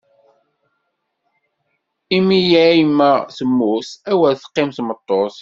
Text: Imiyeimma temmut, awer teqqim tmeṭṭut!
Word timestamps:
Imiyeimma 2.15 3.11
temmut, 3.35 3.87
awer 4.11 4.33
teqqim 4.41 4.69
tmeṭṭut! 4.77 5.35